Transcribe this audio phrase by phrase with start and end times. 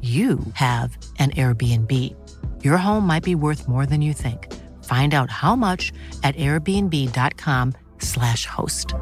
[0.00, 2.16] you have an Airbnb.
[2.64, 4.50] Your home might be worth more than you think.
[4.84, 8.94] Find out how much at airbnb.com/slash host.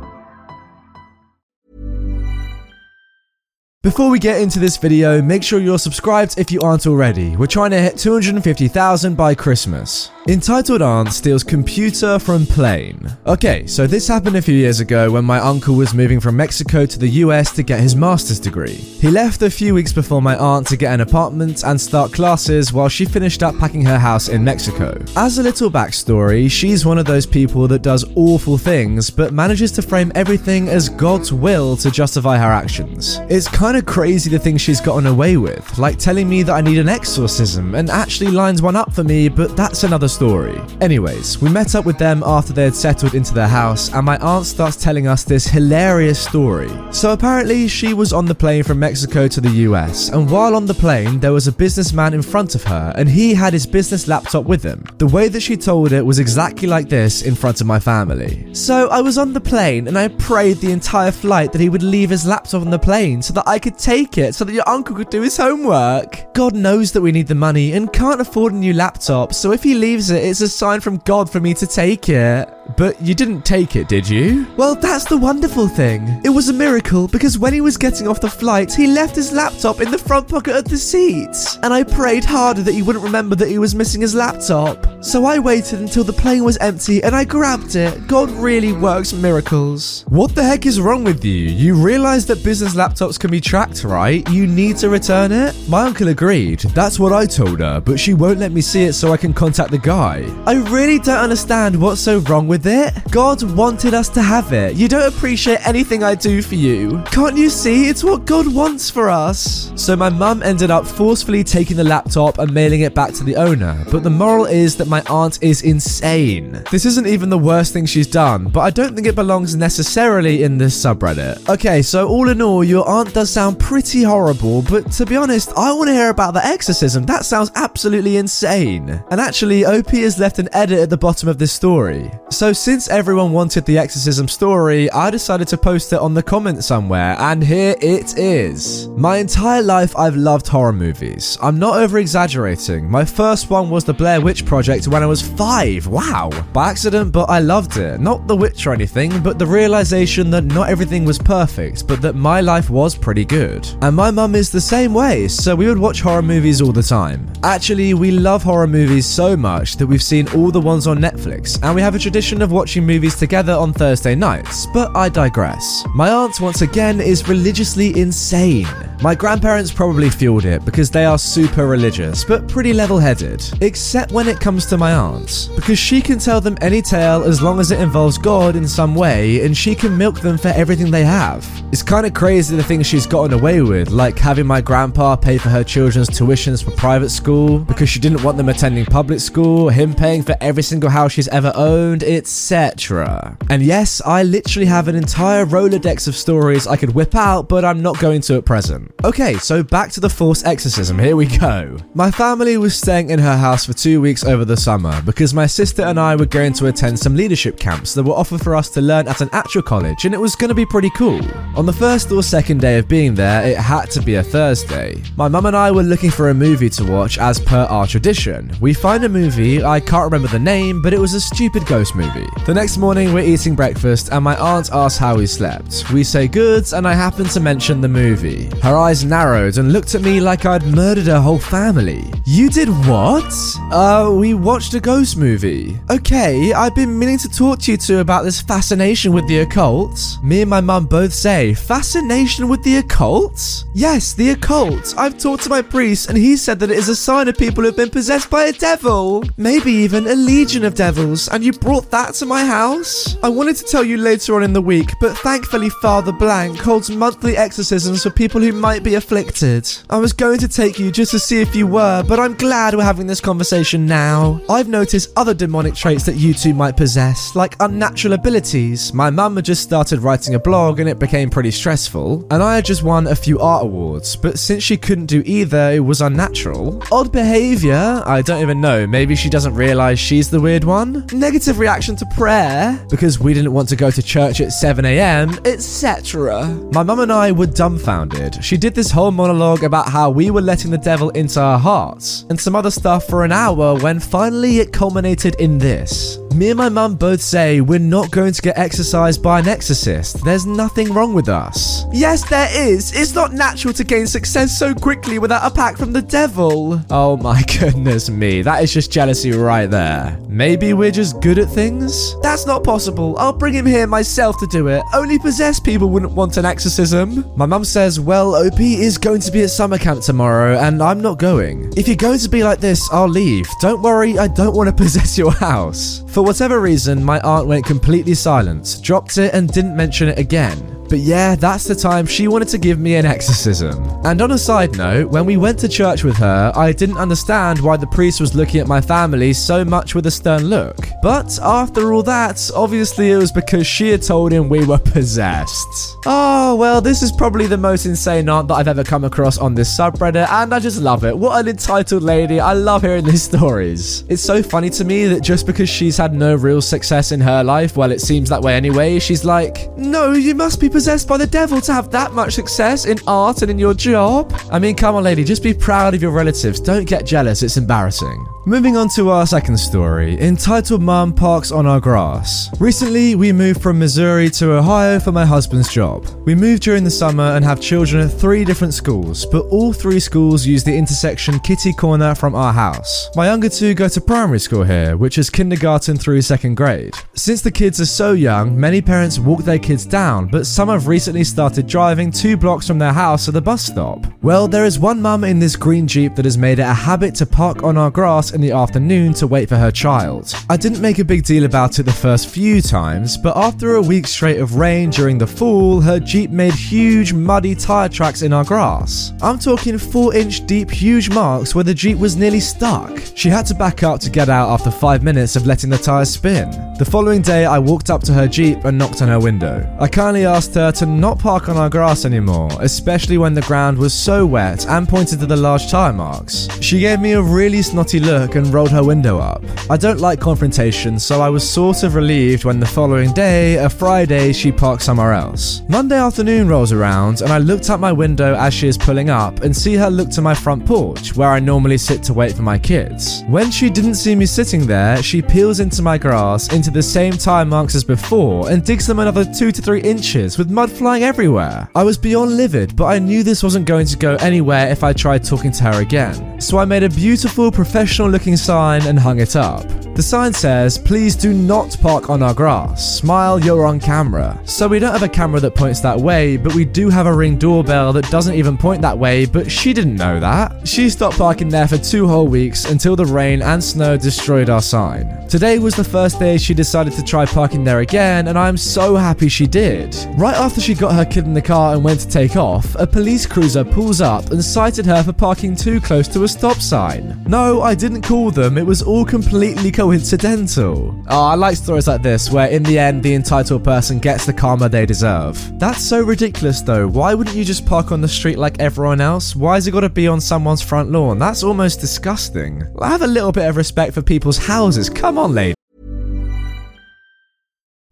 [3.80, 7.36] Before we get into this video, make sure you're subscribed if you aren't already.
[7.36, 10.10] We're trying to hit 250,000 by Christmas.
[10.28, 13.00] Entitled Aunt steals computer from plane.
[13.26, 16.84] Okay, so this happened a few years ago when my uncle was moving from Mexico
[16.84, 18.74] to the US to get his master's degree.
[18.74, 22.74] He left a few weeks before my aunt to get an apartment and start classes
[22.74, 25.02] while she finished up packing her house in Mexico.
[25.16, 29.72] As a little backstory, she's one of those people that does awful things but manages
[29.72, 33.18] to frame everything as God's will to justify her actions.
[33.30, 36.60] It's kind of crazy the things she's gotten away with, like telling me that I
[36.60, 40.60] need an exorcism and actually lines one up for me, but that's another story story.
[40.80, 44.18] Anyways, we met up with them after they had settled into their house, and my
[44.18, 46.72] aunt starts telling us this hilarious story.
[46.90, 50.66] So apparently, she was on the plane from Mexico to the US, and while on
[50.66, 54.08] the plane, there was a businessman in front of her, and he had his business
[54.08, 54.84] laptop with him.
[54.98, 58.52] The way that she told it was exactly like this in front of my family.
[58.56, 61.84] So I was on the plane, and I prayed the entire flight that he would
[61.84, 64.68] leave his laptop on the plane so that I could take it, so that your
[64.68, 66.34] uncle could do his homework.
[66.34, 69.62] God knows that we need the money and can't afford a new laptop, so if
[69.62, 72.48] he leaves it, it's a sign from God for me to take it.
[72.76, 74.46] But you didn't take it, did you?
[74.56, 76.20] Well, that's the wonderful thing.
[76.24, 79.32] It was a miracle because when he was getting off the flight, he left his
[79.32, 81.36] laptop in the front pocket of the seat.
[81.62, 84.86] And I prayed harder that he wouldn't remember that he was missing his laptop.
[85.02, 88.06] So I waited until the plane was empty and I grabbed it.
[88.06, 90.04] God really works miracles.
[90.08, 91.32] What the heck is wrong with you?
[91.32, 94.28] You realize that business laptops can be tracked, right?
[94.28, 95.54] You need to return it?
[95.68, 96.60] My uncle agreed.
[96.60, 99.32] That's what I told her, but she won't let me see it so I can
[99.32, 100.24] contact the guy.
[100.46, 102.94] I really don't understand what's so wrong with it.
[103.10, 104.76] God wanted us to have it.
[104.76, 107.02] You don't appreciate anything I do for you.
[107.10, 107.88] Can't you see?
[107.88, 109.72] It's what God wants for us.
[109.76, 113.36] So my mum ended up forcefully taking the laptop and mailing it back to the
[113.36, 113.84] owner.
[113.90, 116.64] But the moral is that my aunt is insane.
[116.70, 120.42] This isn't even the worst thing she's done, but I don't think it belongs necessarily
[120.42, 121.48] in this subreddit.
[121.48, 125.52] Okay, so all in all, your aunt does sound pretty horrible, but to be honest,
[125.56, 127.04] I want to hear about the exorcism.
[127.04, 129.02] That sounds absolutely insane.
[129.10, 132.10] And actually, OP has left an edit at the bottom of this story.
[132.30, 136.62] So since everyone wanted the exorcism story, I decided to post it on the comment
[136.64, 138.88] somewhere, and here it is.
[138.88, 141.36] My entire life, I've loved horror movies.
[141.42, 142.88] I'm not over exaggerating.
[142.88, 145.86] My first one was the Blair Witch Project when I was five.
[145.86, 146.30] Wow.
[146.52, 148.00] By accident, but I loved it.
[148.00, 152.14] Not the witch or anything, but the realization that not everything was perfect, but that
[152.14, 153.68] my life was pretty good.
[153.82, 156.82] And my mum is the same way, so we would watch horror movies all the
[156.82, 157.30] time.
[157.42, 161.58] Actually, we love horror movies so much that we've seen all the ones on Netflix,
[161.62, 165.84] and we have a tradition of watching movies together on Thursday nights, but I digress.
[165.94, 168.66] My aunt, once again, is religiously insane.
[169.00, 173.40] My grandparents probably fueled it because they are super religious, but pretty level headed.
[173.60, 177.40] Except when it comes to my aunt, because she can tell them any tale as
[177.40, 180.90] long as it involves God in some way, and she can milk them for everything
[180.90, 181.46] they have.
[181.70, 185.38] It's kind of crazy the things she's gotten away with, like having my grandpa pay
[185.38, 189.68] for her children's tuitions for private school because she didn't want them attending public school,
[189.68, 193.36] him paying for every single house she's ever owned, etc.
[193.48, 197.64] And yes, I literally have an entire Rolodex of stories I could whip out, but
[197.64, 198.87] I'm not going to at present.
[199.04, 201.76] Okay, so back to the forced exorcism, here we go.
[201.94, 205.46] My family was staying in her house for two weeks over the summer because my
[205.46, 208.70] sister and I were going to attend some leadership camps that were offered for us
[208.70, 211.20] to learn at an actual college, and it was going to be pretty cool.
[211.56, 215.00] On the first or second day of being there, it had to be a Thursday.
[215.16, 218.50] My mum and I were looking for a movie to watch as per our tradition.
[218.60, 221.94] We find a movie, I can't remember the name, but it was a stupid ghost
[221.94, 222.26] movie.
[222.46, 225.84] The next morning, we're eating breakfast, and my aunt asks how we slept.
[225.92, 228.46] We say goods, and I happen to mention the movie.
[228.60, 232.04] Her eyes narrowed and looked at me like I'd murdered her whole family.
[232.24, 233.32] You did what?
[233.72, 235.76] Uh, we watched a ghost movie.
[235.90, 240.18] Okay, I've been meaning to talk to you two about this fascination with the occult.
[240.22, 243.64] Me and my mum both say, fascination with the occult?
[243.74, 244.94] Yes, the occult.
[244.96, 247.64] I've talked to my priest and he said that it is a sign of people
[247.64, 249.24] who've been possessed by a devil.
[249.36, 253.16] Maybe even a legion of devils, and you brought that to my house?
[253.22, 256.90] I wanted to tell you later on in the week, but thankfully Father Blank holds
[256.90, 259.66] monthly exorcisms for people who might be afflicted.
[259.88, 262.74] I was going to take you just to see if you were, but I'm glad
[262.74, 264.42] we're having this conversation now.
[264.50, 268.92] I've noticed other demonic traits that you two might possess, like unnatural abilities.
[268.92, 272.56] My mum had just started writing a blog and it became pretty stressful, and I
[272.56, 276.02] had just won a few art awards, but since she couldn't do either, it was
[276.02, 276.82] unnatural.
[276.92, 278.02] Odd behavior?
[278.04, 281.06] I don't even know, maybe she doesn't realize she's the weird one.
[281.14, 286.48] Negative reaction to prayer, because we didn't want to go to church at 7am, etc.
[286.70, 288.44] My mum and I were dumbfounded.
[288.44, 292.24] She did this whole monologue about how we were letting the devil into our hearts,
[292.28, 296.18] and some other stuff for an hour when finally it culminated in this.
[296.34, 300.24] Me and my mum both say we're not going to get exercised by an exorcist.
[300.24, 301.84] There's nothing wrong with us.
[301.92, 302.94] Yes, there is.
[302.94, 306.80] It's not natural to gain success so quickly without a pack from the devil.
[306.90, 310.18] Oh my goodness me, that is just jealousy right there.
[310.28, 312.14] Maybe we're just good at things?
[312.20, 313.16] That's not possible.
[313.18, 314.82] I'll bring him here myself to do it.
[314.94, 317.24] Only possessed people wouldn't want an exorcism.
[317.36, 321.00] My mum says, well, OP is going to be at summer camp tomorrow and I'm
[321.00, 321.72] not going.
[321.76, 323.48] If you're going to be like this, I'll leave.
[323.60, 326.04] Don't worry, I don't want to possess your house.
[326.18, 330.77] For whatever reason, my aunt went completely silent, dropped it, and didn't mention it again.
[330.88, 333.82] But yeah, that's the time she wanted to give me an exorcism.
[334.04, 337.60] And on a side note, when we went to church with her, I didn't understand
[337.60, 340.76] why the priest was looking at my family so much with a stern look.
[341.02, 345.96] But after all that, obviously it was because she had told him we were possessed.
[346.06, 349.54] Oh, well, this is probably the most insane aunt that I've ever come across on
[349.54, 351.16] this subreddit, and I just love it.
[351.16, 352.40] What an entitled lady.
[352.40, 354.04] I love hearing these stories.
[354.08, 357.44] It's so funny to me that just because she's had no real success in her
[357.44, 361.16] life, well, it seems that way anyway, she's like, no, you must be possessed by
[361.16, 364.32] the devil to have that much success in art and in your job.
[364.48, 366.60] I mean, come on, lady, just be proud of your relatives.
[366.60, 368.24] Don't get jealous, it's embarrassing.
[368.48, 372.48] Moving on to our second story, entitled Mom Parks on Our Grass.
[372.58, 376.06] Recently, we moved from Missouri to Ohio for my husband's job.
[376.24, 380.00] We moved during the summer and have children at three different schools, but all three
[380.00, 383.10] schools use the intersection Kitty Corner from our house.
[383.14, 386.94] My younger two go to primary school here, which is kindergarten through second grade.
[387.12, 390.86] Since the kids are so young, many parents walk their kids down, but some have
[390.86, 394.06] recently started driving two blocks from their house to the bus stop.
[394.22, 397.14] Well, there is one mum in this green Jeep that has made it a habit
[397.16, 400.32] to park on our grass in the afternoon to wait for her child.
[400.48, 403.82] I didn't make a big deal about it the first few times, but after a
[403.82, 408.32] week straight of rain during the fall, her Jeep made huge muddy tyre tracks in
[408.32, 409.12] our grass.
[409.20, 413.02] I'm talking 4 inch deep, huge marks where the Jeep was nearly stuck.
[413.16, 416.10] She had to back up to get out after 5 minutes of letting the tyres
[416.10, 416.50] spin.
[416.78, 419.68] The following day, I walked up to her Jeep and knocked on her window.
[419.80, 423.78] I kindly asked her to not park on our grass anymore, especially when the ground
[423.78, 426.46] was so wet, and pointed to the large tyre marks.
[426.60, 429.42] She gave me a really snotty look and rolled her window up.
[429.70, 433.68] I don't like confrontation, so I was sort of relieved when the following day, a
[433.68, 435.62] Friday, she parked somewhere else.
[435.68, 439.42] Monday afternoon rolls around, and I looked out my window as she is pulling up
[439.42, 442.42] and see her look to my front porch, where I normally sit to wait for
[442.42, 443.22] my kids.
[443.28, 447.12] When she didn't see me sitting there, she peels into my grass into the same
[447.12, 451.02] tire marks as before and digs them another 2 to 3 inches with mud flying
[451.02, 451.68] everywhere.
[451.74, 454.92] I was beyond livid, but I knew this wasn't going to go anywhere if I
[454.92, 456.40] tried talking to her again.
[456.40, 459.66] So I made a beautiful professional looking sign and hung it up.
[459.94, 462.98] The sign says, Please do not park on our grass.
[462.98, 464.40] Smile, you're on camera.
[464.44, 467.12] So we don't have a camera that points that way, but we do have a
[467.12, 470.68] ring doorbell that doesn't even point that way, but she didn't know that.
[470.68, 474.62] She stopped parking there for two whole weeks until the rain and snow destroyed our
[474.62, 475.26] sign.
[475.28, 478.94] Today was the first day she decided to try parking there again, and I'm so
[478.94, 479.96] happy she did.
[480.10, 482.86] Right after she got her kid in the car and went to take off, a
[482.86, 487.20] police cruiser pulls up and cited her for parking too close to a stop sign.
[487.26, 490.94] No, I didn't call them, it was all completely coincidental.
[491.08, 494.32] Oh, I like stories like this where in the end the entitled person gets the
[494.32, 495.58] karma they deserve.
[495.58, 496.86] That's so ridiculous though.
[496.86, 499.36] Why wouldn't you just park on the street like everyone else?
[499.36, 501.18] Why has it got to be on someone's front lawn?
[501.18, 502.62] That's almost disgusting.
[502.80, 504.88] I have a little bit of respect for people's houses.
[504.88, 505.57] Come on, lady.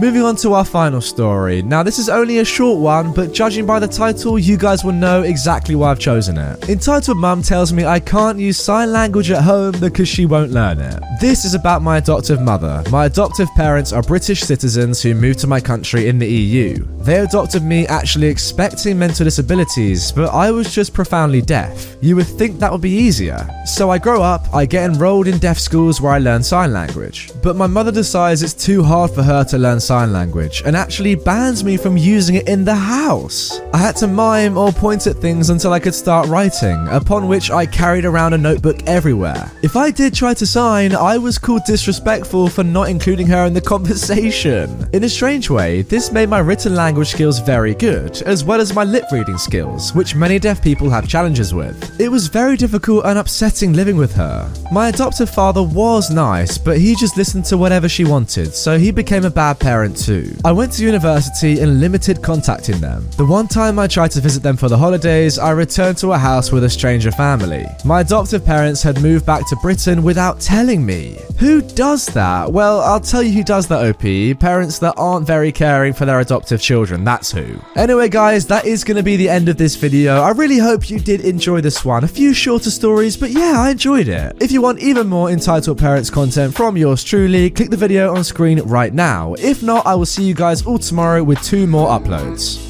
[0.00, 1.60] Moving on to our final story.
[1.60, 4.94] Now, this is only a short one, but judging by the title, you guys will
[4.94, 6.70] know exactly why I've chosen it.
[6.70, 10.80] Entitled Mum tells me I can't use sign language at home because she won't learn
[10.80, 11.02] it.
[11.20, 12.82] This is about my adoptive mother.
[12.90, 16.82] My adoptive parents are British citizens who moved to my country in the EU.
[17.00, 21.96] They adopted me actually expecting mental disabilities, but I was just profoundly deaf.
[22.02, 23.48] You would think that would be easier.
[23.64, 27.30] So I grow up, I get enrolled in deaf schools where I learn sign language.
[27.42, 31.14] But my mother decides it's too hard for her to learn sign language and actually
[31.14, 33.60] bans me from using it in the house.
[33.72, 37.50] I had to mime or point at things until I could start writing, upon which
[37.50, 39.50] I carried around a notebook everywhere.
[39.62, 43.54] If I did try to sign, I was called disrespectful for not including her in
[43.54, 44.86] the conversation.
[44.92, 48.74] In a strange way, this made my written language skills very good, as well as
[48.74, 52.00] my lip reading skills, which many deaf people have challenges with.
[52.00, 54.52] It was very difficult and upsetting living with her.
[54.72, 58.90] My adoptive father was nice, but he just listened to whatever she wanted, so he
[58.90, 60.34] became a bad parent too.
[60.44, 63.08] I went to university and limited contacting them.
[63.16, 66.18] The one time I tried to visit them for the holidays, I returned to a
[66.18, 67.66] house with a stranger family.
[67.84, 71.18] My adoptive parents had moved back to Britain without telling me.
[71.38, 72.52] Who does that?
[72.52, 74.40] Well, I'll tell you who does that, OP.
[74.40, 77.60] Parents that aren't very caring for their adoptive children, that's who.
[77.76, 80.20] Anyway, guys, that is going to be the end of this video.
[80.20, 82.04] I really hope you did enjoy this one.
[82.04, 84.36] A few shorter stories, but yeah, I enjoyed it.
[84.40, 88.24] If you want even more Entitled Parents content from yours truly, click the video on
[88.24, 89.34] screen right now.
[89.34, 92.69] If not, I will see you guys all tomorrow with two more uploads.